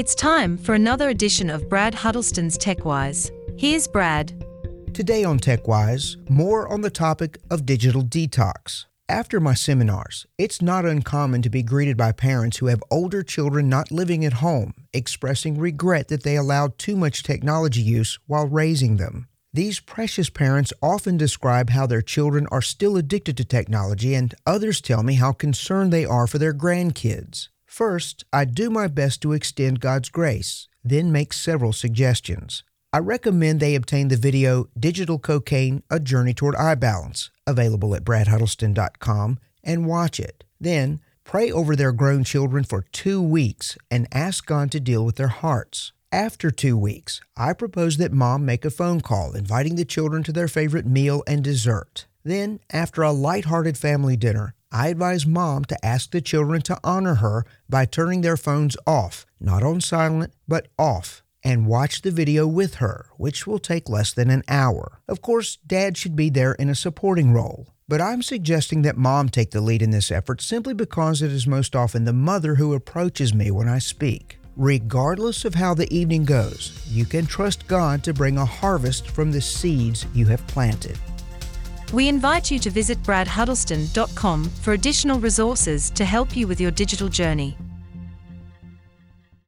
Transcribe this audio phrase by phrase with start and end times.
[0.00, 3.30] It's time for another edition of Brad Huddleston's TechWise.
[3.60, 4.32] Here's Brad.
[4.94, 8.86] Today on TechWise, more on the topic of digital detox.
[9.10, 13.68] After my seminars, it's not uncommon to be greeted by parents who have older children
[13.68, 18.96] not living at home, expressing regret that they allowed too much technology use while raising
[18.96, 19.28] them.
[19.52, 24.80] These precious parents often describe how their children are still addicted to technology, and others
[24.80, 27.48] tell me how concerned they are for their grandkids.
[27.70, 32.64] First, I do my best to extend God's grace, then make several suggestions.
[32.92, 39.38] I recommend they obtain the video Digital Cocaine A Journey Toward iBalance, available at bradhuddleston.com,
[39.62, 40.42] and watch it.
[40.60, 45.14] Then, pray over their grown children for two weeks and ask God to deal with
[45.14, 45.92] their hearts.
[46.10, 50.32] After two weeks, I propose that mom make a phone call inviting the children to
[50.32, 52.06] their favorite meal and dessert.
[52.24, 57.16] Then, after a light-hearted family dinner, I advise mom to ask the children to honor
[57.16, 62.46] her by turning their phones off, not on silent, but off, and watch the video
[62.46, 65.00] with her, which will take less than an hour.
[65.08, 67.74] Of course, dad should be there in a supporting role.
[67.88, 71.48] But I'm suggesting that mom take the lead in this effort simply because it is
[71.48, 74.38] most often the mother who approaches me when I speak.
[74.56, 79.32] Regardless of how the evening goes, you can trust God to bring a harvest from
[79.32, 80.98] the seeds you have planted.
[81.92, 87.08] We invite you to visit bradhuddleston.com for additional resources to help you with your digital
[87.08, 87.56] journey.